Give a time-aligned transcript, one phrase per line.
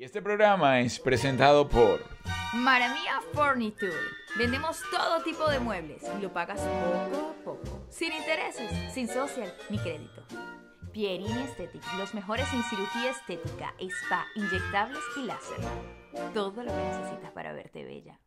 [0.00, 2.02] Y este programa es presentado por
[2.54, 3.92] Maravilla Furniture.
[4.38, 7.86] Vendemos todo tipo de muebles y lo pagas poco a poco.
[7.90, 10.24] Sin intereses, sin social ni crédito.
[10.90, 15.58] Pierini Aesthetic, los mejores en cirugía estética, spa, inyectables y láser.
[16.32, 18.18] Todo lo que necesitas para verte bella.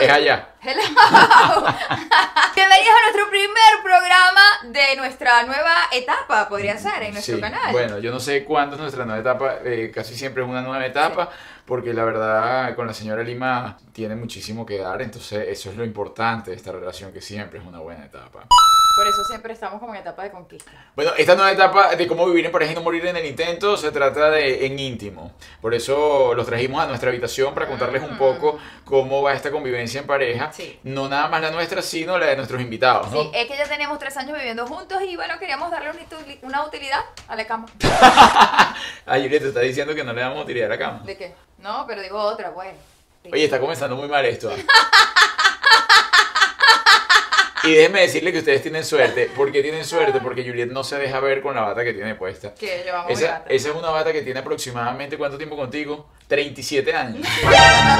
[0.00, 0.48] Es allá.
[0.62, 0.82] ¡Hello!
[2.54, 7.70] Bienvenidos a nuestro primer programa de nuestra nueva etapa, podría ser, en nuestro Sí, canal.
[7.72, 10.86] Bueno, yo no sé cuándo es nuestra nueva etapa, eh, casi siempre es una nueva
[10.86, 11.28] etapa,
[11.66, 15.84] porque la verdad con la señora Lima tiene muchísimo que dar, entonces eso es lo
[15.84, 18.46] importante de esta relación, que siempre es una buena etapa.
[19.00, 20.70] Por eso siempre estamos como en etapa de conquista.
[20.94, 23.74] Bueno, esta nueva etapa de cómo vivir en pareja y no morir en el intento
[23.78, 25.32] se trata de en íntimo.
[25.62, 30.02] Por eso los trajimos a nuestra habitación para contarles un poco cómo va esta convivencia
[30.02, 30.48] en pareja.
[30.48, 30.52] Mm.
[30.52, 30.78] Sí.
[30.82, 33.22] No nada más la nuestra, sino la de nuestros invitados, ¿no?
[33.22, 36.38] Sí, es que ya tenemos tres años viviendo juntos y bueno, queríamos darle una utili-
[36.42, 37.68] una utilidad a la cama.
[39.06, 41.00] Ah, Julieta, está diciendo que no le damos utilidad a la cama.
[41.06, 41.34] ¿De qué?
[41.58, 42.52] No, pero digo otra.
[43.24, 43.30] Sí.
[43.32, 44.52] Oye, está comenzando muy mal esto.
[47.64, 49.30] Y déjenme decirle que ustedes tienen suerte.
[49.36, 50.20] ¿Por qué tienen suerte?
[50.20, 52.54] Porque Juliet no se deja ver con la bata que tiene puesta.
[52.54, 53.50] Que llevamos Esa, gata.
[53.50, 56.08] esa es una bata que tiene aproximadamente ¿cuánto tiempo contigo?
[56.28, 57.26] 37 años.
[57.44, 57.50] No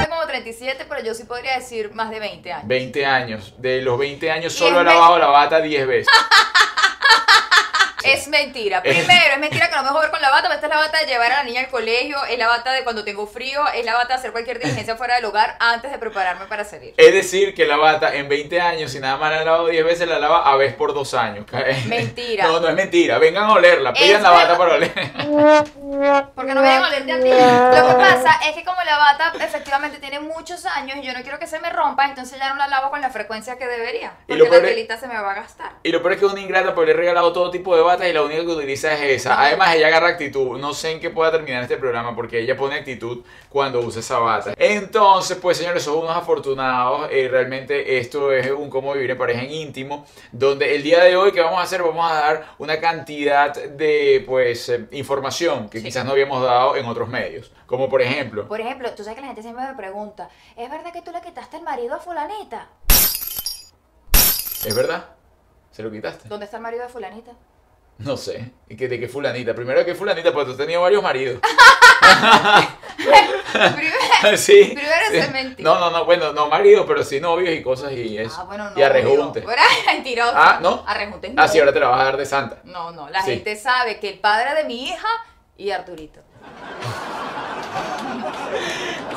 [0.03, 2.69] tengo como 37, pero yo sí podría decir más de 20 años.
[2.69, 3.55] 20 años.
[3.59, 6.09] De los 20 años solo ha lavado la bata 10 veces.
[8.13, 8.83] Es mentira.
[8.83, 10.81] Primero, es mentira que no me dejo ver con la bata, pero esta es la
[10.81, 13.63] bata de llevar a la niña al colegio, es la bata de cuando tengo frío,
[13.75, 16.95] es la bata de hacer cualquier diligencia fuera del hogar antes de prepararme para salir.
[16.97, 19.85] Es decir, que la bata en 20 años, si nada más la ha lavado 10
[19.85, 21.47] veces, la lava a vez por dos años.
[21.87, 22.45] Mentira.
[22.45, 23.19] No, no es mentira.
[23.19, 23.93] Vengan a olerla.
[23.93, 24.93] Pidan la bata para oler.
[26.35, 27.29] Porque no me a olerte a ti.
[27.29, 31.23] Lo que pasa es que como la bata efectivamente tiene muchos años y yo no
[31.23, 34.13] quiero que se me rompa, entonces ya no la lavo con la frecuencia que debería.
[34.29, 35.73] Y lo Porque peor la telita se me va a gastar.
[35.83, 37.83] Y lo peor es que es una ingrata porque le he regalado todo tipo de
[38.01, 39.41] batas y la única que utiliza es esa.
[39.41, 40.59] Además, ella agarra actitud.
[40.59, 44.19] No sé en qué pueda terminar este programa porque ella pone actitud cuando usa esa
[44.19, 44.55] bata.
[44.57, 47.09] Entonces, pues señores, son unos afortunados.
[47.11, 50.07] Eh, realmente esto es un cómo vivir en pareja en íntimo.
[50.33, 51.83] Donde el día de hoy, ¿qué vamos a hacer?
[51.83, 55.85] Vamos a dar una cantidad de pues eh, información que Sí.
[55.85, 57.53] quizás no habíamos dado en otros medios.
[57.67, 60.93] Como por ejemplo, Por ejemplo, tú sabes que la gente siempre me pregunta, ¿es verdad
[60.93, 62.69] que tú le quitaste el marido a fulanita?
[64.67, 65.05] ¿es verdad?
[65.71, 66.29] ¿Se lo quitaste?
[66.29, 67.33] ¿Dónde está el marido de fulanita?
[68.05, 68.51] No sé.
[68.69, 69.55] ¿Y que, ¿De qué fulanita?
[69.55, 70.33] Primero, ¿qué fulanita?
[70.33, 71.41] Porque tú has tenido varios maridos.
[73.53, 74.73] Primero, sí.
[74.75, 75.17] Primero sí.
[75.19, 75.71] es mentira.
[75.71, 78.37] No, no, no, bueno, no maridos, pero sí novios y cosas y eso.
[78.41, 78.79] Ah, bueno, no.
[78.79, 79.41] y arrejunte.
[79.43, 80.33] Ahora mentiroso.
[80.35, 80.85] Ah, ¿no?
[80.87, 82.61] Ah, sí, ahora te la vas a dar de santa.
[82.65, 83.09] No, no.
[83.11, 83.33] La Sí.
[83.33, 85.09] gente sabe que el padre de mi hija
[85.57, 86.21] y Arturito.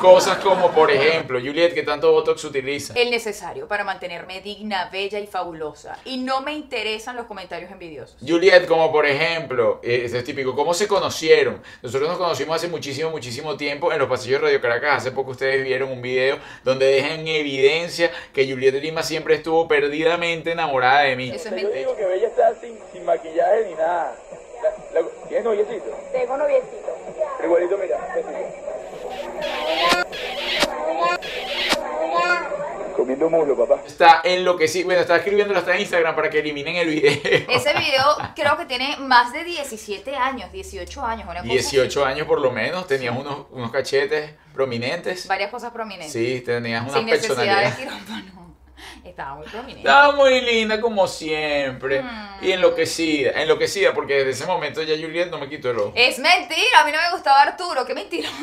[0.04, 2.94] Cosas como, por ejemplo, Juliet, que tanto Botox utiliza.
[2.94, 5.98] El necesario para mantenerme digna, bella y fabulosa.
[6.04, 8.16] Y no me interesan los comentarios envidiosos.
[8.26, 11.62] Juliet, como por ejemplo, eh, ese es típico, ¿cómo se conocieron?
[11.82, 14.98] Nosotros nos conocimos hace muchísimo, muchísimo tiempo en los pasillos de Radio Caracas.
[14.98, 19.66] Hace poco ustedes vieron un video donde dejan en evidencia que Juliet Lima siempre estuvo
[19.68, 21.30] perdidamente enamorada de mí.
[21.30, 24.14] Eso es Yo digo que Bella está sin, sin maquillaje ni nada.
[24.92, 25.98] La- la- ¿Tienes noviecito?
[26.12, 26.96] Tengo noviecito.
[27.44, 27.98] Igualito, mira.
[28.14, 28.63] besito.
[33.24, 33.82] Comiendo muslo, papá.
[33.86, 34.86] Está enloquecido.
[34.86, 37.12] Bueno, está escribiéndolo hasta en Instagram para que eliminen el video.
[37.48, 42.26] Ese video creo que tiene más de 17 años, 18 años, una cosa 18 años
[42.26, 45.26] por lo menos, tenías unos, unos cachetes prominentes.
[45.26, 46.12] Varias cosas prominentes.
[46.12, 47.78] Sí, tenías una Sin necesidad de personalidad.
[47.78, 48.33] quirófano.
[49.04, 49.80] Estaba muy prominente.
[49.80, 52.02] Estaba muy linda como siempre.
[52.02, 52.38] Mm.
[52.42, 55.92] Y enloquecida, enloquecida porque desde ese momento ya Juliet no me quitó el ojo.
[55.94, 58.28] Es mentira, a mí no me gustaba Arturo, qué mentira.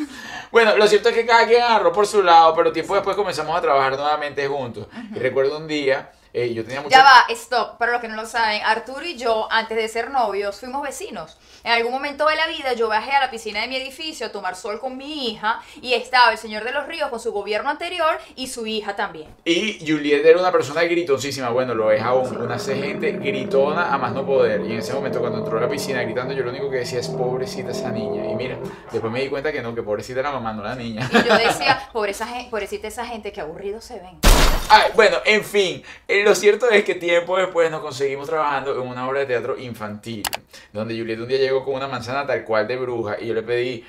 [0.52, 3.56] Bueno, lo cierto es que cada quien agarró por su lado, pero tiempo después comenzamos
[3.56, 4.86] a trabajar nuevamente juntos.
[5.16, 6.90] Y recuerdo un día, eh, yo tenía mucho...
[6.90, 10.10] Ya va, stop, para los que no lo saben, Arturo y yo, antes de ser
[10.10, 11.36] novios, fuimos vecinos.
[11.64, 14.32] En algún momento de la vida yo bajé a la piscina de mi edificio a
[14.32, 17.70] tomar sol con mi hija y estaba el señor de los ríos con su gobierno
[17.70, 19.28] anterior y su hija también.
[19.44, 24.12] Y Juliet era una persona gritoncísima, bueno, lo es aún, una gente gritona a más
[24.12, 24.62] no poder.
[24.62, 26.98] Y en ese momento cuando entró a la piscina gritando, yo lo único que decía
[26.98, 28.24] es pobrecita esa niña.
[28.28, 28.58] Y mira,
[28.90, 31.08] después me di cuenta que no, que pobrecita la mamá, no la niña.
[31.12, 34.18] Y yo decía, Pobre esa gen- pobrecita esa gente, que aburridos se ven.
[34.68, 35.82] Ay, bueno, en fin,
[36.22, 40.22] lo cierto es que tiempo después nos conseguimos trabajando en una obra de teatro infantil,
[40.72, 43.42] donde Juliet un día llegó con una manzana tal cual de bruja y yo le
[43.42, 43.84] pedí,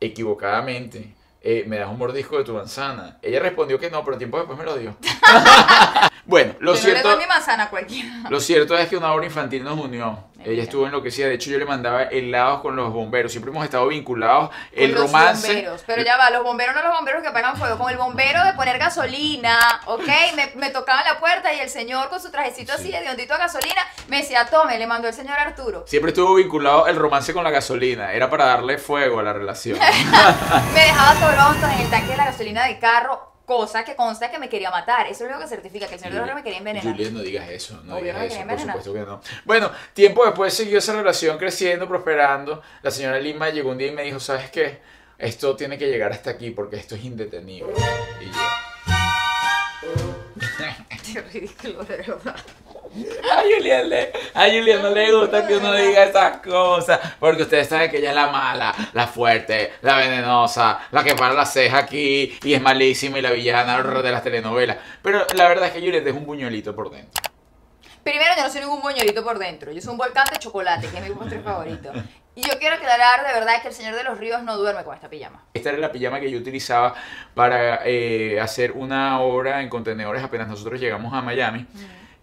[0.00, 3.18] equivocadamente, eh, ¿me das un mordisco de tu manzana?
[3.22, 4.96] Ella respondió que no, pero tiempo después me lo dio.
[6.26, 7.08] bueno, lo Yo no le cierto...
[7.08, 8.10] doy mi manzana a cualquiera.
[8.28, 10.24] Lo cierto es que una obra infantil nos unió.
[10.34, 10.50] Mira.
[10.50, 11.28] Ella estuvo enloquecida.
[11.28, 13.32] De hecho, yo le mandaba helados con los bomberos.
[13.32, 14.48] Siempre hemos estado vinculados.
[14.50, 15.46] Con El los romance.
[15.46, 15.84] bomberos.
[15.86, 18.52] Pero ya va, los bomberos no los bomberos que apagan fuego, con el bombero de
[18.52, 20.06] poner gasolina, ¿ok?
[20.34, 23.38] Me, me tocaban la puerta y el señor con su trajecito así de hondito a
[23.38, 25.84] gasolina me decía, tome, le mandó el señor Arturo.
[25.86, 28.12] Siempre estuvo vinculado el romance con la gasolina.
[28.12, 29.78] Era para darle fuego a la relación.
[30.74, 34.38] Me dejaba Toronto en el tanque de la gasolina del carro, cosa que consta que
[34.38, 35.06] me quería matar.
[35.06, 36.92] Eso es lo que certifica que el señor Arturo me quería envenenar.
[36.92, 37.80] Juliet, no digas eso.
[37.84, 39.20] No Obvio, digas me eso, por supuesto que no.
[39.44, 42.60] Bueno, tiempo después siguió esa relación creciendo, prosperando.
[42.82, 44.80] La señora Lima llegó un día y me dijo, ¿sabes qué?
[45.16, 47.72] Esto tiene que llegar hasta aquí porque esto es indetenible.
[48.20, 48.40] Y yo...
[51.12, 52.36] Qué ridículo, de verdad.
[53.32, 57.00] A Julián, le, a Julián no le gusta que uno diga esas cosas.
[57.18, 61.34] Porque ustedes saben que ella es la mala, la fuerte, la venenosa, la que para
[61.34, 64.78] la ceja aquí y es malísima y la villana de las telenovelas.
[65.02, 67.22] Pero la verdad es que Juliet es un buñuelito por dentro.
[68.06, 69.72] Primero, yo no soy ningún boñolito por dentro.
[69.72, 71.90] Yo soy un volcán de chocolate, que es mi postre favorito.
[72.36, 74.94] Y yo quiero aclarar de verdad que el señor de los ríos no duerme con
[74.94, 75.42] esta pijama.
[75.54, 76.94] Esta era la pijama que yo utilizaba
[77.34, 81.66] para eh, hacer una obra en contenedores apenas nosotros llegamos a Miami.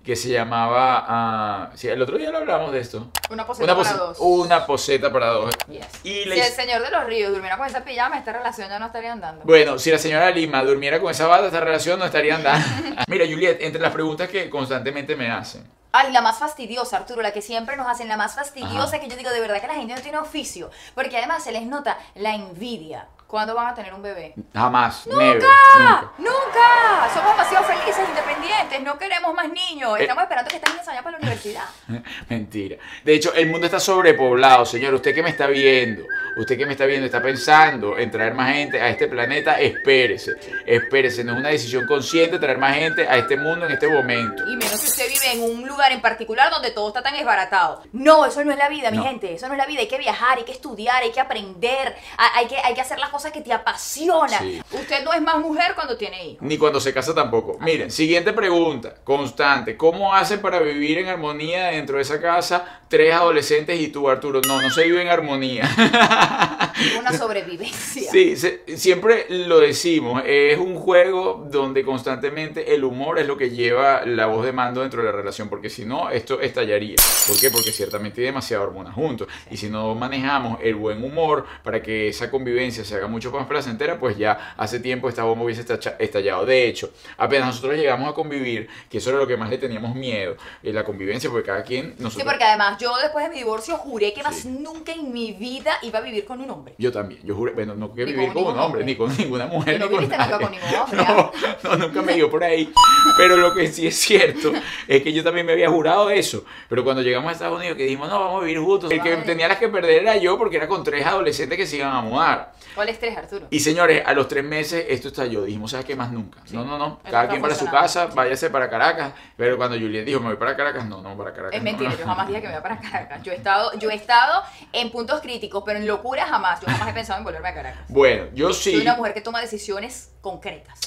[0.04, 1.06] Que se llamaba.
[1.08, 3.08] ah, sí, el otro día lo hablamos de esto.
[3.30, 4.18] Una poseta Una, para dos.
[4.20, 5.56] una poseta para dos.
[5.70, 5.86] Yes.
[6.04, 8.88] Y si el señor de los ríos durmiera con esa pijama, esta relación ya no
[8.88, 9.44] estaría andando.
[9.46, 12.68] Bueno, si la señora Lima durmiera con esa bata, esta relación no estaría andando.
[13.08, 15.66] Mira, Juliet, entre las preguntas que constantemente me hacen.
[15.94, 19.00] Ay, la más fastidiosa, Arturo, la que siempre nos hacen, la más fastidiosa Ajá.
[19.00, 20.72] que yo digo, de verdad que la gente no tiene oficio.
[20.96, 23.08] Porque además se les nota la envidia.
[23.34, 24.36] ¿Cuándo van a tener un bebé?
[24.54, 26.12] Jamás, never, nunca.
[26.20, 27.10] ¡Nunca!
[27.16, 29.98] Somos demasiado felices, independientes, no queremos más niños.
[29.98, 30.04] Eh.
[30.04, 31.64] Estamos esperando que estén allá para la universidad.
[32.30, 32.78] Mentira.
[33.04, 34.94] De hecho, el mundo está sobrepoblado, señor.
[34.94, 36.04] Usted que me está viendo,
[36.38, 40.34] usted que me está viendo, está pensando en traer más gente a este planeta, espérese.
[40.68, 44.44] Espérese, no es una decisión consciente traer más gente a este mundo en este momento.
[44.44, 47.82] Y menos si usted vive en un lugar en particular donde todo está tan desbaratado.
[47.94, 49.34] No, eso no es la vida, mi gente.
[49.34, 49.80] Eso no es la vida.
[49.80, 53.10] Hay que viajar, hay que estudiar, hay que aprender, hay que, hay que hacer las
[53.10, 54.40] cosas que te apasionan.
[54.42, 54.62] Sí.
[54.72, 56.42] Usted no es más mujer cuando tiene hijos.
[56.42, 57.58] Ni cuando se casa tampoco.
[57.62, 59.78] Miren, siguiente pregunta, constante.
[59.78, 64.42] ¿Cómo hacen para vivir en armonía dentro de esa casa tres adolescentes y tú, Arturo?
[64.48, 65.70] No, no se vive en armonía.
[67.00, 68.12] Una sobrevivencia.
[68.12, 73.50] Sí, se- siempre lo decimos, es un juego donde constantemente el humor es lo que
[73.52, 76.96] lleva la voz de mando dentro de la relación, porque si no, esto estallaría.
[77.28, 77.50] ¿Por qué?
[77.52, 79.28] Porque ciertamente hay demasiada hormona juntos.
[79.52, 83.48] Y si no manejamos el buen humor para que esa convivencia se haga mucho más
[83.48, 85.66] placentera, pues ya hace tiempo esta bomba hubiese
[86.00, 86.46] estallado.
[86.46, 89.96] De hecho, apenas nosotros llegamos a convivir, que eso era lo que más le teníamos
[89.96, 91.96] miedo, eh, la convivencia, porque cada quien...
[92.00, 95.32] Nosotros, Sí, porque además yo después de mi divorcio juré que más nunca en mi
[95.34, 96.74] vida iba a vivir con un hombre.
[96.78, 98.86] Yo también, yo juré, bueno, no que vivir con con un hombre, hombre.
[98.86, 101.32] ni con ninguna mujer, no ni viviste nunca con ningún hombre, ¿ah?
[101.64, 102.72] No, no, nunca me dio por ahí.
[103.18, 104.52] Pero lo que sí es cierto
[104.88, 106.44] es que yo también me había jurado eso.
[106.70, 109.16] Pero cuando llegamos a Estados Unidos, que dijimos, no, vamos a vivir juntos, el que
[109.18, 112.02] tenía las que perder era yo, porque era con tres adolescentes que se iban a
[112.02, 112.54] mudar.
[112.76, 113.48] ¿Cuál estrés, Arturo?
[113.50, 115.44] Y señores, a los tres meses esto estalló.
[115.44, 116.40] Dijimos, ¿sabes qué más nunca?
[116.46, 116.56] Sí.
[116.56, 117.00] No, no, no.
[117.10, 119.14] Cada quien para su casa, váyase para Caracas.
[119.36, 121.54] Pero cuando Juliet dijo, me voy para Caracas, no, no, para Caracas.
[121.56, 121.64] Es no.
[121.66, 123.22] mentira, yo jamás dije que me iba para Caracas.
[123.24, 126.62] Yo he estado, yo he estado en puntos críticos, pero en locura jamás.
[126.62, 127.86] Yo jamás he pensado en volverme a Caracas.
[127.90, 128.72] Bueno, yo sí.
[128.72, 130.80] Soy una mujer que toma decisiones concretas.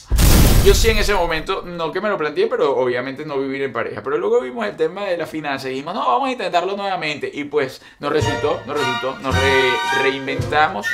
[0.65, 3.73] Yo sí en ese momento, no que me lo planteé, pero obviamente no vivir en
[3.73, 4.03] pareja.
[4.03, 7.31] Pero luego vimos el tema de la finanza y dijimos, no, vamos a intentarlo nuevamente.
[7.33, 10.87] Y pues nos resultó, nos resultó, nos re- reinventamos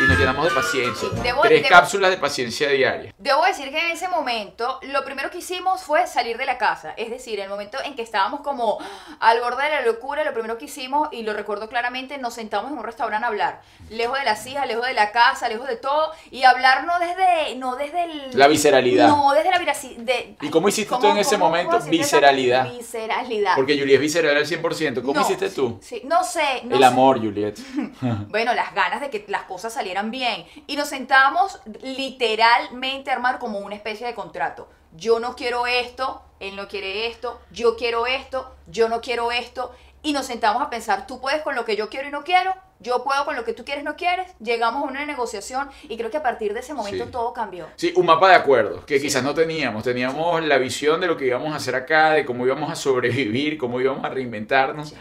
[0.00, 1.08] y nos llenamos de paciencia.
[1.10, 3.14] Sí, debo- Tres debo- cápsulas de paciencia diaria.
[3.18, 6.92] Debo decir que en ese momento lo primero que hicimos fue salir de la casa.
[6.96, 8.78] Es decir, el momento en que estábamos como
[9.20, 12.70] al borde de la locura, lo primero que hicimos, y lo recuerdo claramente, nos sentamos
[12.70, 13.62] en un restaurante a hablar.
[13.90, 16.12] Lejos de las hijas, lejos de la casa, lejos de todo.
[16.30, 18.30] Y hablar no desde, no desde el...
[18.38, 19.08] La visceralidad.
[19.08, 20.14] No, desde la veracidad.
[20.40, 21.78] ¿Y cómo hiciste tú en ese momento?
[21.80, 22.70] Visceralidad.
[22.70, 23.54] Visceralidad.
[23.56, 25.00] Porque Juliet es visceral al 100%.
[25.02, 25.78] ¿Cómo No, hiciste tú?
[25.82, 26.62] Sí, no sé.
[26.64, 26.86] no el sé.
[26.86, 27.58] amor, Juliet.
[28.28, 30.44] Bueno, las ganas de que las cosas salieran bien.
[30.66, 34.68] Y nos sentamos literalmente a armar como una especie de contrato.
[34.96, 39.72] Yo no quiero esto, él no quiere esto, yo quiero esto, yo no quiero esto.
[40.02, 42.54] Y nos sentamos a pensar, tú puedes con lo que yo quiero y no quiero,
[42.78, 44.30] yo puedo con lo que tú quieres y no quieres.
[44.38, 47.10] Llegamos a una negociación y creo que a partir de ese momento Sí.
[47.10, 47.66] todo cambió.
[47.76, 49.82] Sí, un mapa de acuerdos que quizás no teníamos.
[49.82, 53.58] Teníamos la visión de lo que íbamos a hacer acá, de cómo íbamos a sobrevivir,
[53.58, 54.90] cómo íbamos a reinventarnos.
[54.90, 54.96] Sí.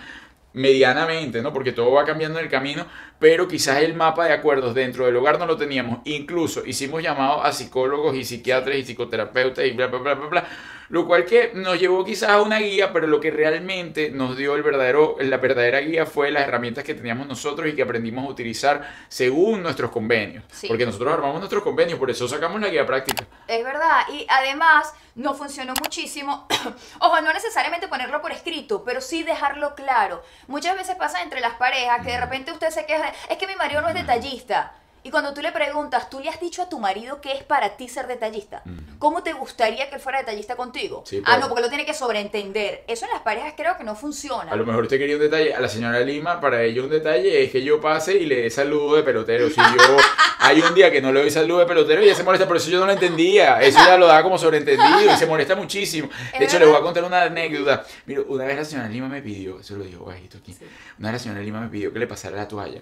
[0.53, 1.51] medianamente, ¿no?
[1.51, 2.85] Porque todo va cambiando en el camino,
[3.19, 5.99] pero quizás el mapa de acuerdos dentro del hogar no lo teníamos.
[6.05, 10.47] Incluso hicimos llamados a psicólogos y psiquiatras y psicoterapeutas y bla, bla, bla, bla, bla.
[10.89, 14.55] Lo cual que nos llevó quizás a una guía, pero lo que realmente nos dio
[14.55, 18.29] el verdadero, la verdadera guía fue las herramientas que teníamos nosotros y que aprendimos a
[18.29, 20.43] utilizar según nuestros convenios.
[20.51, 20.67] Sí.
[20.67, 23.25] Porque nosotros armamos nuestros convenios, por eso sacamos la guía práctica.
[23.47, 26.45] Es verdad, y además no funcionó muchísimo.
[26.99, 30.21] Ojo, no necesariamente ponerlo por escrito, pero sí dejarlo claro.
[30.47, 33.55] Muchas veces pasa entre las parejas que de repente usted se queja, es que mi
[33.55, 34.73] marido no es detallista.
[35.05, 37.77] Y cuando tú le preguntas, ¿tú le has dicho a tu marido que es para
[37.77, 38.63] ti ser detallista?
[38.97, 41.03] ¿Cómo te gustaría que él fuera detallista contigo?
[41.05, 42.83] Sí, ah, pero- no, porque lo tiene que sobreentender.
[42.87, 44.51] Eso en las parejas creo que no funciona.
[44.51, 45.53] A lo mejor usted quería un detalle.
[45.53, 48.49] A la señora Lima, para ella un detalle es que yo pase y le dé
[48.49, 49.47] saludo de pelotero.
[49.47, 49.61] Si yo
[50.39, 52.71] hay un día que no le doy saludo de pelotero, ella se molesta, pero eso
[52.71, 53.61] yo no lo entendía.
[53.61, 56.09] Eso ya lo daba como sobreentendido y se molesta muchísimo.
[56.35, 57.85] De hecho, le voy a contar una anécdota.
[58.07, 60.55] Mira, una vez la señora Lima me pidió, eso lo dijo bajito aquí.
[60.97, 62.81] Una vez la señora Lima me pidió que le pasara la toalla.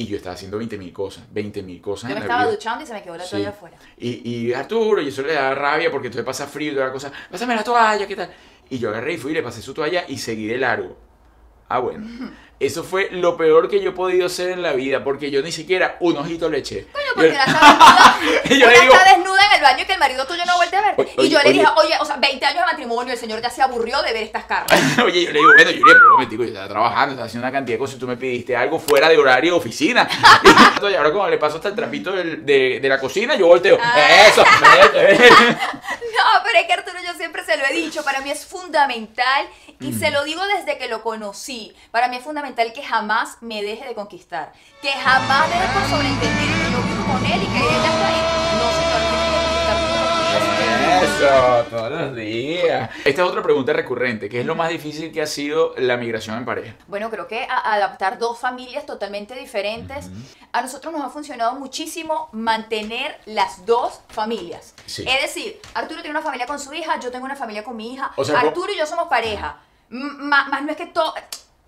[0.00, 2.42] Y yo estaba haciendo 20 mil cosas, 20 mil cosas Yo me en la estaba
[2.44, 2.52] vida.
[2.52, 3.30] duchando y se me quedó la Sí.
[3.32, 3.76] toalla afuera.
[3.98, 6.92] Y, y Arturo, y eso le daba rabia porque entonces pasa frío y toda la
[6.92, 7.10] cosa.
[7.28, 8.30] Pásame la toalla, ¿qué tal?
[8.70, 10.96] Y yo agarré y fui y le pasé su toalla y seguí de largo.
[11.68, 12.06] Ah, bueno.
[12.60, 15.52] Eso fue lo peor que yo he podido hacer en la vida porque yo ni
[15.52, 16.88] siquiera un ojito le eché.
[16.92, 19.62] Coño, porque Yo- la está desnuda, Y yo una le digo- está desnuda en el
[19.62, 20.94] baño y que el marido tuyo no vuelve a.
[20.96, 23.48] Oye, y yo le dije, oye, o sea, 20 años de matrimonio, el señor ya
[23.50, 24.98] se aburrió de ver estas carnes.
[25.04, 27.52] Oye, yo le digo, bueno, Yuri, pero un momentico, yo estaba trabajando, estaba haciendo una
[27.52, 30.08] cantidad de cosas tú me pidiste algo fuera de horario de oficina.
[30.88, 33.78] Y ahora como le paso hasta el trapito del- de, de la cocina, yo volteo.
[33.80, 34.26] Ah.
[34.26, 34.42] Eso,
[34.82, 35.28] vete, vete.
[35.30, 39.46] No, pero es que Arturo yo siempre se lo he dicho, para mí es fundamental
[39.80, 41.74] y se lo digo desde que lo conocí.
[41.90, 46.46] Para mí es fundamental que jamás me deje de conquistar, que jamás deje por sobreentender
[46.48, 48.22] que yo vivo con él y que ella está ahí.
[48.58, 48.68] No,
[50.28, 51.02] días.
[51.02, 52.90] Eso, todos los días.
[53.04, 54.28] Esta es otra pregunta recurrente.
[54.28, 56.74] ¿Qué es lo más difícil que ha sido la migración en pareja?
[56.86, 60.10] Bueno, creo que adaptar dos familias totalmente diferentes,
[60.52, 64.74] a nosotros nos ha funcionado muchísimo mantener las dos familias.
[64.86, 65.04] Sí.
[65.08, 67.94] Es decir, Arturo tiene una familia con su hija, yo tengo una familia con mi
[67.94, 69.56] hija, O sea, ¿cómo- Arturo y yo somos pareja.
[69.90, 71.14] M- ma- Más no es que todo...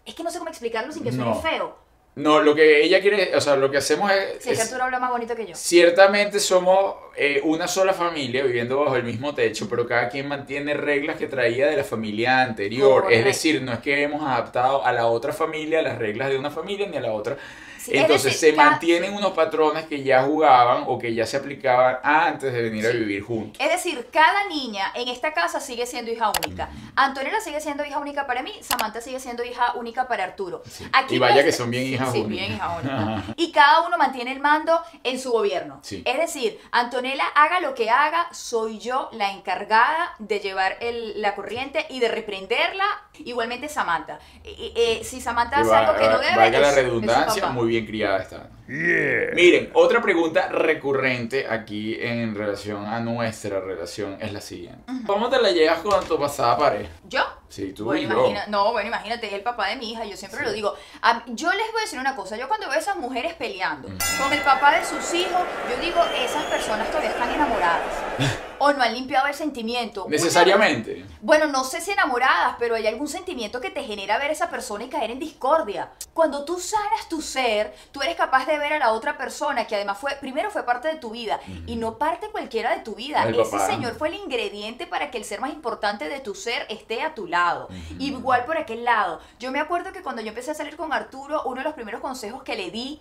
[0.04, 1.40] Es que no sé cómo explicarlo sin que suene No.
[1.40, 1.78] feo.
[2.16, 4.42] No, lo que ella quiere, o sea, lo que hacemos es...
[4.42, 5.54] Sí, es que Arturo habla más bonito que yo.
[5.54, 10.74] Ciertamente somos eh, una sola familia viviendo bajo el mismo techo, pero cada quien mantiene
[10.74, 13.02] reglas que traía de la familia anterior.
[13.04, 13.16] Correcto.
[13.16, 16.50] Es decir, no es que hemos adaptado a la otra familia las reglas de una
[16.50, 17.38] familia ni a la otra.
[17.80, 21.38] Sí, es Entonces decir, se mantienen unos patrones que ya jugaban o que ya se
[21.38, 22.98] aplicaban antes de venir a Sí.
[22.98, 23.56] vivir juntos.
[23.58, 26.68] Es decir, cada niña en esta casa sigue siendo hija única.
[26.94, 30.62] Antonella sigue siendo hija única para mí, Samantha sigue siendo hija única para Arturo.
[31.08, 32.30] Y vaya no que son bien hijas sí, únicas.
[32.48, 33.24] bien hija única.
[33.36, 35.80] Y cada uno mantiene el mando en su gobierno.
[35.82, 36.02] Sí.
[36.04, 41.34] Es decir, Antonella haga lo que haga, soy yo la encargada de llevar el- la
[41.34, 42.84] corriente y de reprenderla.
[43.24, 44.18] Igualmente Samantha.
[44.44, 47.86] Eh, si Samantha hace algo que no debe, valga es- la es redundancia, muy bien
[47.86, 48.48] criada está.
[48.66, 54.80] Miren, otra pregunta recurrente aquí en relación a nuestra relación es la siguiente.
[55.06, 56.90] ¿Cómo te la llevas con tu pasada pareja?
[57.08, 57.20] ¿Yo?
[57.48, 58.40] Sí, tú Bueno, y yo.
[58.48, 60.74] no, bueno, imagínate, es el papá de mi hija, yo siempre lo digo.
[61.02, 63.88] A- yo les voy a decir una cosa, yo cuando veo a esas mujeres peleando
[64.20, 67.80] con el papá de sus hijos, yo digo, esas personas todavía están enamoradas.
[68.60, 70.04] o no han limpiado el sentimiento.
[70.04, 71.04] Una- Necesariamente.
[71.20, 74.48] bueno, no sé si enamoradas, pero hay algún sentimiento que te genera ver a esa
[74.50, 75.90] persona y caer en discordia.
[76.14, 79.74] Cuando tú sanas tu ser, tú eres capaz de ver a la otra persona que
[79.74, 83.24] además fue, primero fue parte de tu vida y no parte cualquiera de tu vida.
[83.24, 83.66] El Ese papá.
[83.66, 87.14] señor fue el ingrediente para que el ser más importante de tu ser esté a
[87.14, 87.68] tu lado.
[87.98, 89.20] Igual por aquel lado.
[89.38, 92.00] Yo me acuerdo que cuando yo empecé a salir con Arturo, uno de los primeros
[92.00, 93.00] consejos que le di,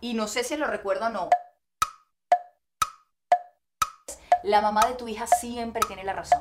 [0.00, 1.28] y no sé si lo recuerdo o no,
[4.44, 6.40] la mamá de tu hija siempre tiene la razón.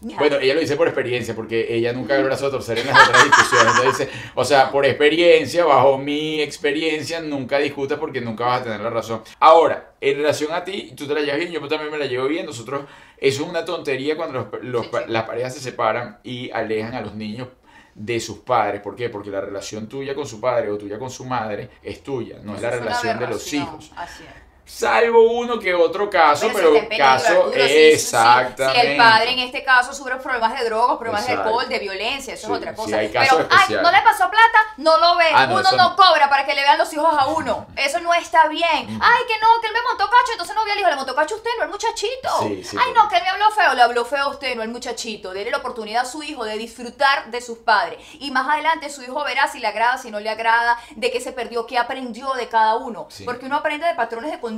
[0.00, 2.86] Bueno, ella lo dice por experiencia, porque ella nunca ve el brazo a torcer en
[2.86, 3.72] las otras discusiones.
[3.76, 8.64] Entonces, dice, o sea, por experiencia, bajo mi experiencia, nunca discutas porque nunca vas a
[8.64, 9.22] tener la razón.
[9.40, 12.28] Ahora, en relación a ti, tú te la llevas bien, yo también me la llevo
[12.28, 12.44] bien.
[12.44, 12.82] Nosotros,
[13.16, 15.04] eso es una tontería cuando los- los Sí, pa- sí.
[15.08, 17.48] las parejas se separan y alejan a los niños
[17.94, 18.82] de sus padres.
[18.82, 19.08] ¿Por qué?
[19.08, 22.54] Porque la relación tuya con su padre o tuya con su madre es tuya, no
[22.54, 23.90] es la eso una relación de los hijos.
[23.96, 24.45] Así es.
[24.66, 27.74] Salvo uno que otro caso, Pero pero, caso sí, sí, sí.
[27.92, 28.80] exactamente.
[28.80, 32.34] Si el padre en este caso sufre problemas de drogas, problemas de alcohol, de violencia,
[32.34, 32.96] eso Sí, es otra sí, cosa.
[32.98, 35.26] hay casos Pero, ay, no le pasó plata, no lo ve.
[35.32, 35.96] Ah, no, uno no, no.
[35.96, 37.66] cobra para que le vean los hijos a uno.
[37.76, 38.66] Eso no está bien.
[39.00, 41.14] Ay, que no, que él me montó cacho, entonces no vi al hijo, le montó
[41.14, 42.28] cacho a usted, no al muchachito.
[42.42, 44.62] Sí, sí, ay, no, que él me habló feo, le habló feo a usted, no
[44.62, 45.32] al muchachito.
[45.32, 47.98] Dele la oportunidad a su hijo de disfrutar de sus padres.
[48.18, 51.20] Y más adelante su hijo verá si le agrada, si no le agrada, de qué
[51.20, 53.06] se perdió, qué aprendió de cada uno.
[53.10, 53.24] Sí.
[53.24, 54.55] Porque uno aprende de patrones de conducta,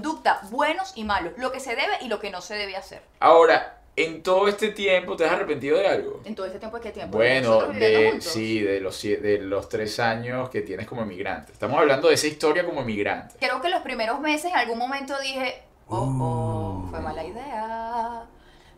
[0.50, 3.02] buenos y malos, lo que se debe y lo que no se debe hacer.
[3.20, 6.20] Ahora, En todo este tiempo, ¿te has arrepentido de algo?
[6.24, 7.16] En todo este tiempo, ¿qué tiempo?
[7.16, 11.50] Bueno, ¿Nosotros viviendo de, sí, de los, de los tres años que tienes como emigrante.
[11.52, 13.34] Estamos hablando de esa historia como emigrante.
[13.40, 18.22] Creo que los primeros meses en algún momento dije, oh, oh, fue mala idea.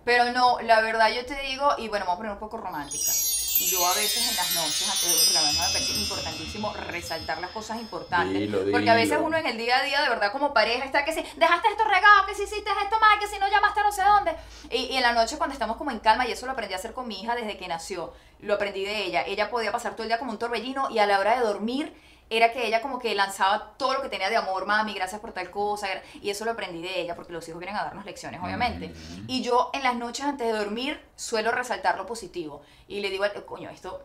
[0.04, 3.12] Pero no, la verdad yo te digo, y bueno, vamos a poner un poco romántica.
[3.60, 7.40] Yo a veces en las noches, antes de dormir, la verdad me parece importantísimo resaltar
[7.40, 8.40] las cosas importantes.
[8.40, 11.04] Dilo, porque a veces uno en el día a día, de verdad, como pareja, está
[11.04, 13.82] que si dejaste esto regado, que si hiciste esto mal, que si no llamaste a
[13.82, 14.34] no sé dónde.
[14.70, 16.78] Y, y en la noche cuando estamos como en calma, y eso lo aprendí a
[16.78, 19.24] hacer con mi hija desde que nació, lo aprendí de ella.
[19.26, 21.94] Ella podía pasar todo el día como un torbellino y a la hora de dormir
[22.30, 25.32] era que ella como que lanzaba todo lo que tenía de amor, mami, gracias por
[25.32, 25.88] tal cosa.
[26.22, 28.94] Y eso lo aprendí de ella, porque los hijos vienen a darnos lecciones, obviamente.
[29.26, 32.62] Y yo en las noches antes de dormir suelo resaltar lo positivo.
[32.88, 34.02] Y le digo, al- coño, esto,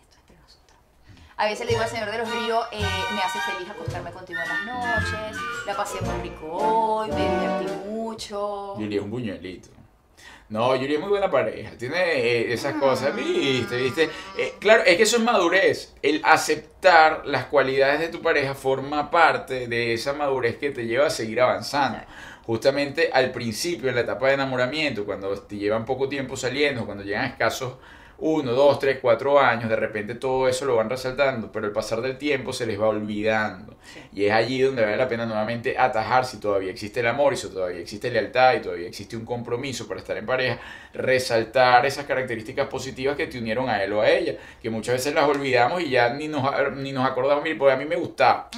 [0.00, 0.78] esto entre nosotros.
[1.36, 2.80] A veces le digo al Señor de los Ríos, eh,
[3.14, 7.66] me hace feliz acostarme contigo en las noches, la pasé muy rico hoy, me divertí
[7.90, 8.74] mucho.
[8.80, 9.68] Es un buñuelito.
[10.48, 11.72] No, Yuri es muy buena pareja.
[11.76, 14.10] Tiene eh, esas cosas, viste, viste.
[14.38, 15.94] Eh, claro, es que eso es madurez.
[16.02, 21.06] El aceptar las cualidades de tu pareja forma parte de esa madurez que te lleva
[21.06, 21.98] a seguir avanzando.
[22.44, 27.02] Justamente al principio, en la etapa de enamoramiento, cuando te llevan poco tiempo saliendo, cuando
[27.02, 27.74] llegan escasos
[28.18, 32.00] uno, dos, tres, cuatro años, de repente todo eso lo van resaltando, pero al pasar
[32.00, 33.76] del tiempo se les va olvidando.
[34.12, 37.36] Y es allí donde vale la pena nuevamente atajar si todavía existe el amor y
[37.36, 40.58] si todavía existe lealtad y todavía existe un compromiso para estar en pareja,
[40.94, 45.14] resaltar esas características positivas que te unieron a él o a ella, que muchas veces
[45.14, 46.42] las olvidamos y ya ni nos,
[46.76, 48.50] ni nos acordamos, mire, porque a mí me gustaba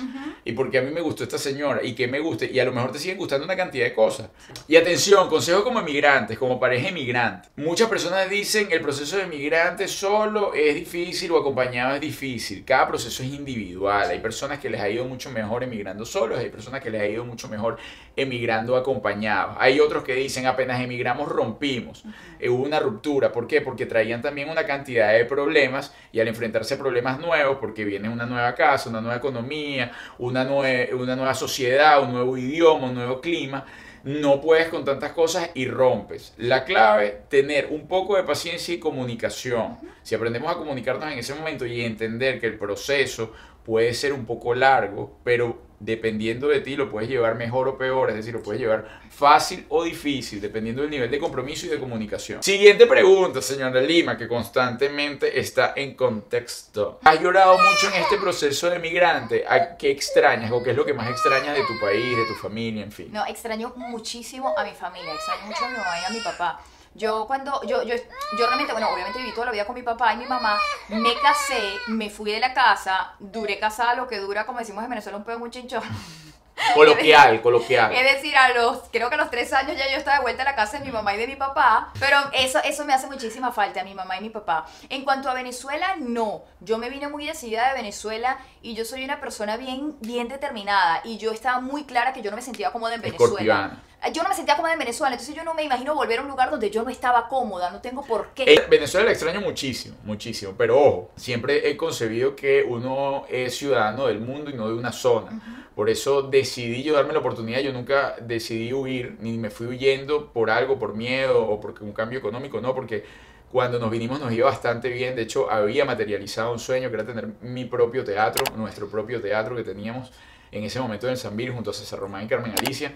[0.45, 2.73] y porque a mí me gustó esta señora y que me guste y a lo
[2.73, 4.31] mejor te siguen gustando una cantidad de cosas.
[4.67, 7.49] Y atención, consejo como emigrantes, como pareja emigrante.
[7.57, 12.65] Muchas personas dicen el proceso de emigrante solo es difícil o acompañado es difícil.
[12.67, 14.11] Cada proceso es individual.
[14.11, 17.07] Hay personas que les ha ido mucho mejor emigrando solos, hay personas que les ha
[17.07, 17.79] ido mucho mejor
[18.15, 19.57] emigrando acompañados.
[19.59, 22.05] Hay otros que dicen apenas emigramos rompimos.
[22.39, 23.33] Eh, hubo una ruptura.
[23.33, 23.63] ¿Por qué?
[23.63, 28.09] Porque traían también una cantidad de problemas y al enfrentarse a problemas nuevos, porque viene
[28.11, 32.95] una nueva casa, una nueva economía, una, nue- una nueva sociedad, un nuevo idioma, un
[32.95, 33.65] nuevo clima,
[34.05, 36.35] no puedes con tantas cosas y rompes.
[36.37, 39.79] La clave, tener un poco de paciencia y comunicación.
[40.03, 43.33] Si aprendemos a comunicarnos en ese momento y entender que el proceso
[43.65, 48.11] puede ser un poco largo, pero dependiendo de ti lo puedes llevar mejor o peor,
[48.11, 51.79] es decir, lo puedes llevar fácil o difícil, dependiendo del nivel de compromiso y de
[51.79, 52.43] comunicación.
[52.43, 57.01] Siguiente pregunta, señora Lima, que constantemente está en contexto.
[57.05, 59.45] ¿Has llorado mucho en este proceso de migrante?
[59.49, 62.35] ¿A ¿Qué extrañas o qué es lo que más extrañas de tu país, de tu
[62.35, 63.09] familia, en fin?
[63.13, 66.61] No, extraño muchísimo a mi familia, extraño mucho a mi mamá y a mi papá.
[66.95, 70.15] Yo cuando, yo, yo, yo realmente, bueno, obviamente viví toda la vida con mi papá
[70.15, 74.47] y mi mamá, me casé, me fui de la casa, duré casada lo que dura,
[74.47, 75.83] como decimos en Venezuela, un pedo muy chinchón.
[76.75, 77.93] Coloquial, coloquial.
[77.93, 80.43] Es decir, a los, creo que a los tres años ya yo estaba de vuelta
[80.43, 83.07] a la casa de mi mamá y de mi papá, pero eso, eso me hace
[83.07, 84.67] muchísima falta a mi mamá y mi papá.
[84.89, 86.43] En cuanto a Venezuela, no.
[86.61, 91.01] Yo me vine muy decidida de Venezuela y yo soy una persona bien, bien determinada
[91.05, 93.33] y yo estaba muy clara que yo no me sentía cómoda en Venezuela.
[93.35, 93.83] Escorpiana.
[94.15, 96.29] Yo no me sentía cómoda en Venezuela, entonces yo no me imagino volver a un
[96.29, 98.45] lugar donde yo no estaba cómoda, no tengo por qué.
[98.45, 104.07] Eh, Venezuela la extraño muchísimo, muchísimo, pero ojo, siempre he concebido que uno es ciudadano
[104.07, 105.69] del mundo y no de una zona.
[105.75, 110.33] Por eso decidí yo darme la oportunidad, yo nunca decidí huir, ni me fui huyendo
[110.33, 113.05] por algo, por miedo o porque un cambio económico, no, porque
[113.51, 117.05] cuando nos vinimos nos iba bastante bien, de hecho había materializado un sueño que era
[117.05, 120.13] tener mi propio teatro, nuestro propio teatro que teníamos
[120.53, 122.93] en ese momento en el Sambil junto a César Román y Carmen Alicia.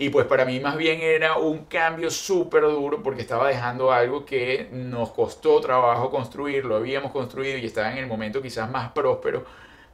[0.00, 4.24] Y pues para mí más bien era un cambio súper duro porque estaba dejando algo
[4.24, 8.92] que nos costó trabajo construir, lo habíamos construido y estaba en el momento quizás más
[8.92, 9.44] próspero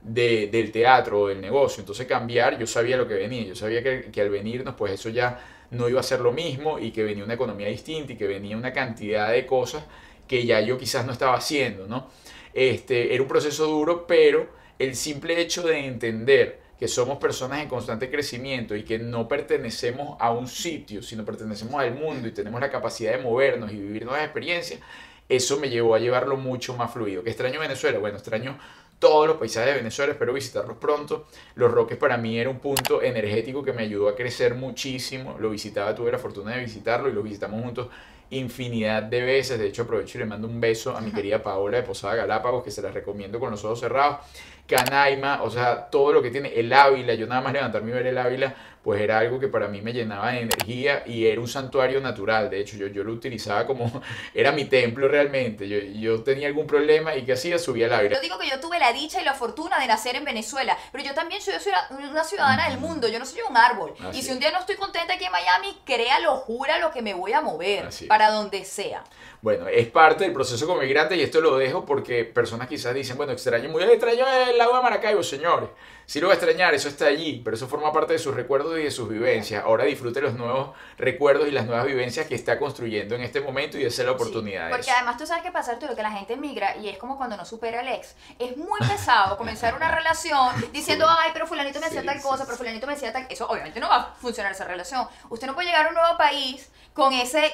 [0.01, 1.81] de- del teatro o del negocio.
[1.81, 5.09] Entonces cambiar, yo sabía lo que venía, yo sabía que, que al venirnos pues eso
[5.11, 5.41] ya
[5.73, 8.57] no iba a ser lo mismo y que venía una economía distinta y que venía
[8.57, 9.85] una cantidad de cosas
[10.29, 12.07] que ya yo quizás no estaba haciendo, ¿no?
[12.55, 17.69] Este, era un proceso duro, pero el simple hecho de entender que somos personas en
[17.69, 22.61] constante crecimiento y que no pertenecemos a un sitio, sino pertenecemos al mundo y tenemos
[22.61, 24.81] la capacidad de movernos y vivir nuevas experiencias,
[25.29, 27.25] eso me llevó a llevarlo mucho más fluido.
[27.25, 27.99] ¿Qué extraño Venezuela?
[27.99, 28.59] Bueno, extraño
[28.99, 31.27] todos los paisajes de Venezuela, espero visitarlos pronto.
[31.55, 35.37] Los Roques para mí era un punto energético que me ayudó a crecer muchísimo.
[35.39, 37.89] Lo visitaba, tuve la fortuna de visitarlo y lo visitamos juntos
[38.31, 39.59] infinidad de veces.
[39.59, 42.65] De hecho, aprovecho y le mando un beso a mi querida Paola de Posada Galápagos,
[42.65, 44.19] que se la recomiendo con los ojos cerrados.
[44.67, 48.07] Canaima, o sea, todo lo que tiene el Ávila, yo nada más levantarme y ver
[48.09, 48.55] el Ávila,
[48.87, 52.49] pues era algo que para mí me llenaba de energía y era un santuario natural.
[52.49, 53.91] De hecho, yo, yo lo utilizaba como,
[54.33, 55.67] era mi templo realmente.
[55.67, 57.59] Yo, yo tenía algún problema y ¿qué hacía?
[57.59, 58.15] Subía al Ávila.
[58.15, 61.03] Yo digo que yo tuve la dicha y la fortuna de nacer en Venezuela, pero
[61.03, 61.55] yo también soy
[61.91, 63.93] una ciudadana del mundo, yo no soy un árbol.
[63.99, 67.13] Así y si un día no estoy contenta aquí en Miami, créalo, júralo que me
[67.13, 69.03] voy a mover para donde sea.
[69.43, 73.17] Bueno, es parte del proceso como migrante y esto lo dejo porque personas quizás dicen,
[73.17, 75.71] bueno, extraño muy, extraño el lago de Maracaibo, señores.
[76.07, 78.76] Sí lo va a extrañar, eso está allí, pero eso forma parte de sus recuerdos
[78.79, 79.65] y de sus vivencias.
[79.65, 83.79] Ahora disfrute los nuevos recuerdos y las nuevas vivencias que está construyendo en este momento
[83.79, 84.69] y esa es la oportunidad.
[84.69, 87.17] Sí, porque además tú sabes qué pasa, Arturo, que la gente migra y es como
[87.17, 88.15] cuando no supera al ex.
[88.39, 92.39] Es muy pesado comenzar una relación diciendo, ay, pero fulanito me hacía Sí, tal cosa,
[92.39, 92.43] sí.
[92.47, 93.27] pero fulanito me hacía tal...
[93.29, 95.07] Eso obviamente no va a funcionar esa relación.
[95.31, 97.53] Usted no puede llegar a un nuevo país con ese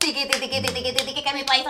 [0.00, 1.64] tiqui, tiqui, tiqui, tiqui, que mi país.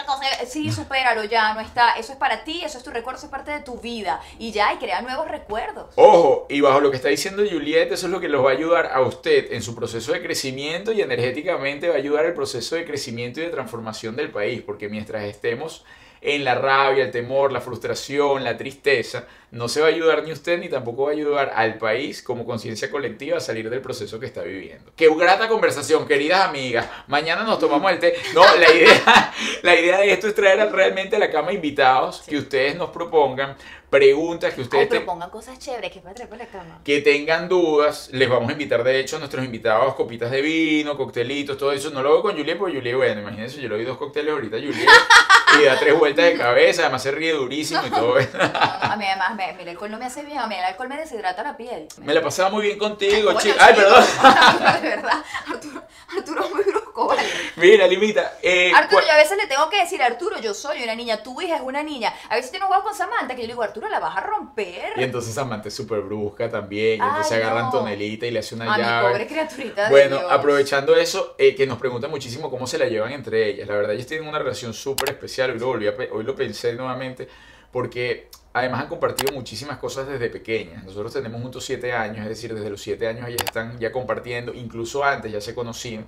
[0.47, 1.93] Sí, supéralo ya, no está.
[1.93, 4.21] Eso es para ti, eso es tu recuerdo, eso es parte de tu vida.
[4.39, 5.93] Y ya, y crea nuevos recuerdos.
[5.97, 8.55] Ojo, y bajo lo que está diciendo Juliet, eso es lo que los va a
[8.55, 12.77] ayudar a usted en su proceso de crecimiento y energéticamente va a ayudar el proceso
[12.77, 15.85] de crecimiento y de transformación del país, porque mientras estemos
[16.23, 20.31] en la rabia, el temor, la frustración, la tristeza, no se va a ayudar ni
[20.33, 24.21] usted ni tampoco va a ayudar al país como conciencia colectiva a salir del proceso
[24.21, 24.93] que está viviendo.
[24.95, 26.87] Qué grata conversación, queridas amigas.
[27.09, 28.15] Mañana nos tomamos el té.
[28.35, 32.23] No, la idea, la idea de esto es traer al- realmente a la cama invitados
[32.29, 33.57] que ustedes nos propongan
[33.89, 36.81] preguntas que Ay, ustedes pero te- pongan cosas chéveres que para traer por la cama.
[36.85, 40.97] que tengan dudas, les vamos a invitar de hecho a nuestros invitados copitas de vino,
[40.97, 41.91] coctelitos, todo eso.
[41.91, 44.59] No lo hago con Juliet porque Juliet, bueno, imagínense, yo le doy dos cócteles ahorita
[44.59, 44.87] a Juliet
[45.59, 48.15] y da tres vueltas de cabeza, además se ríe durísimo y todo.
[48.15, 50.65] No, a mí además, me, mira, el alcohol no me hace bien, a mí el
[50.65, 51.89] alcohol me deshidrata la piel.
[51.99, 53.57] Me la pasaba muy bien contigo, chico.
[53.59, 54.05] Ay, perdón.
[54.83, 55.83] de verdad, Arturo,
[56.17, 57.23] Arturo es muy brusco, vale.
[57.57, 58.39] Mira, Limita.
[58.43, 61.41] Eh, Arturo, yo a veces le tengo que decir, Arturo, yo soy una niña, tu
[61.41, 62.13] hija es una niña.
[62.29, 64.21] A veces tiene un juego con Samantha que yo le digo, Arturo, la vas a
[64.21, 64.93] romper.
[64.97, 66.99] Y entonces Samantha es súper brusca también.
[66.99, 67.67] Y Ay, entonces agarra a no.
[67.67, 69.09] Antonelita y le hace una a mi llave.
[69.09, 70.33] pobre criaturita de Bueno, Dios.
[70.33, 73.69] aprovechando eso, eh, que nos preguntan muchísimo cómo se la llevan entre ellas.
[73.69, 75.51] La verdad, ellas tienen una relación súper especial.
[75.53, 77.29] Hoy lo, volví a hoy lo pensé nuevamente
[77.73, 80.85] porque además han compartido muchísimas cosas desde pequeñas.
[80.85, 84.53] Nosotros tenemos juntos siete años, es decir, desde los siete años ellas están ya compartiendo,
[84.53, 86.07] incluso antes ya se conocían.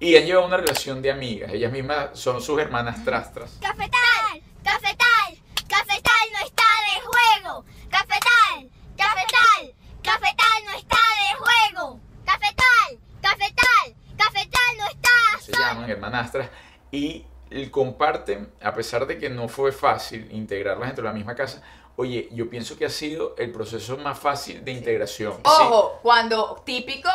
[0.00, 1.52] Y han llevado una relación de amigas.
[1.52, 3.58] Ellas mismas son sus hermanas trastras.
[3.60, 5.38] Cafetal, cafetal,
[5.68, 7.64] cafetal no está de juego.
[7.88, 12.00] Cafetal, cafetal, cafetal no está de juego.
[12.24, 15.08] Cafetal, cafetal, cafetal no está
[15.40, 16.50] se llaman hermanastras
[16.90, 21.34] y el- comparten, a pesar de que no fue fácil integrarlas dentro de la misma
[21.34, 21.62] casa,
[22.00, 25.34] oye, yo pienso que ha sido el proceso más fácil de integración.
[25.42, 27.08] Ojo, cuando típico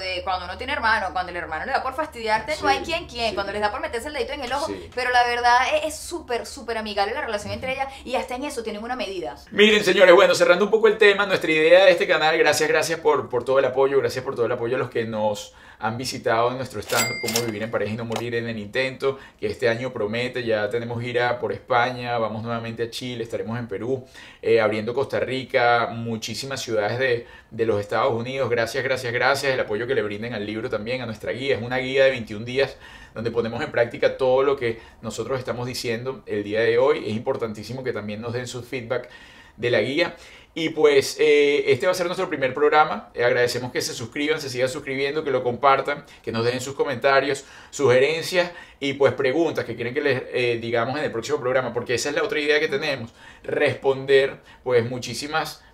[0.00, 2.78] de cuando uno tiene hermano, cuando el hermano le da por fastidiarte, Sí, no hay
[2.78, 3.34] quien quien, sí.
[3.34, 4.88] cuando les da por meterse el dedito en el ojo, Sí.
[4.94, 8.44] pero la verdad es- es súper, súper amigable la relación entre ellas y hasta en
[8.44, 9.36] eso tienen una medida.
[9.50, 13.00] Miren, señores, bueno, cerrando un poco el tema, nuestra idea de este canal, gracias, gracias
[13.00, 15.98] por, por todo el apoyo, gracias por todo el apoyo a los que nos han
[15.98, 19.48] visitado en nuestro stand, cómo vivir en pareja y no morir en el intento, que
[19.48, 24.06] este año promete, ya tenemos gira por España, vamos nuevamente a Chile, estaremos en Perú,
[24.40, 29.60] eh, abriendo Costa Rica, muchísimas ciudades de, de los Estados Unidos, gracias, gracias, gracias, el
[29.60, 32.44] apoyo que le brinden al libro también, a nuestra guía, es una guía de 21
[32.44, 32.76] días
[33.14, 37.14] donde ponemos en práctica todo lo que nosotros estamos diciendo el día de hoy, es
[37.14, 39.08] importantísimo que también nos den su feedback
[39.56, 40.16] de la guía.
[40.54, 43.10] Y pues eh, este va a ser nuestro primer programa.
[43.14, 46.74] Eh, agradecemos que se suscriban, se sigan suscribiendo, que lo compartan, que nos dejen sus
[46.74, 51.72] comentarios, sugerencias y pues preguntas que quieren que les eh, digamos en el próximo programa,
[51.72, 53.12] porque esa es la otra idea que tenemos,
[53.42, 55.64] responder pues muchísimas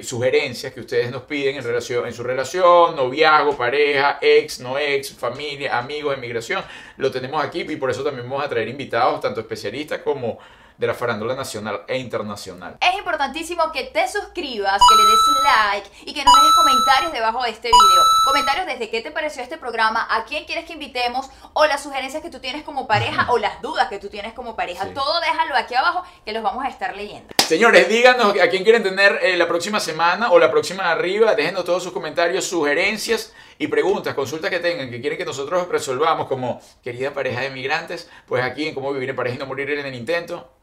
[0.00, 5.12] sugerencias que ustedes nos piden en, relación, en su relación, noviazgo, pareja, ex, no ex,
[5.12, 6.64] familia, amigos, emigración.
[6.96, 10.38] Lo tenemos aquí y por eso también vamos a traer invitados, tanto especialistas como
[10.78, 12.76] de la farándula nacional e internacional.
[12.80, 17.42] Es importantísimo que te suscribas, que le des like y que nos dejes comentarios debajo
[17.42, 18.02] de este video.
[18.26, 22.22] Comentarios desde qué te pareció este programa, a quién quieres que invitemos o las sugerencias
[22.22, 24.84] que tú tienes como pareja o las dudas que tú tienes como pareja.
[24.84, 24.90] Sí.
[24.94, 27.34] Todo déjalo aquí abajo que los vamos a estar leyendo.
[27.38, 31.34] Señores, díganos a quién quieren tener eh, la próxima semana o la próxima de arriba.
[31.34, 36.26] Déjenos todos sus comentarios, sugerencias y preguntas, consultas que tengan, que quieren que nosotros resolvamos
[36.26, 38.10] como querida pareja de migrantes.
[38.26, 40.55] Pues aquí en Cómo Vivir en Pareja y No Morir en el Intento,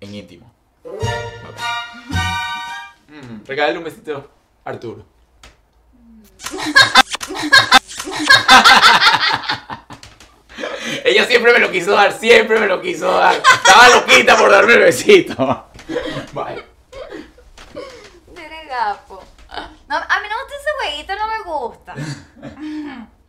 [0.00, 0.52] en íntimo.
[3.08, 4.30] Mm, regálale un besito
[4.64, 5.04] a Arturo.
[11.04, 13.34] Ella siempre me lo quiso dar, siempre me lo quiso dar.
[13.34, 15.66] Estaba loquita por darme el besito.
[16.32, 16.64] Bye.
[18.36, 19.22] Eres gapo.
[19.88, 21.94] No, a mí no me gusta ese jueguito, no me gusta.